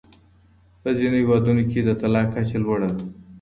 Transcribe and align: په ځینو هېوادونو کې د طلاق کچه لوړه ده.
په 0.81 0.89
ځینو 0.97 1.15
هېوادونو 1.21 1.63
کې 1.71 1.79
د 1.83 1.89
طلاق 2.01 2.27
کچه 2.33 2.57
لوړه 2.63 2.89
ده. 2.95 3.03